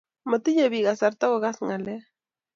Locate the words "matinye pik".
0.29-0.85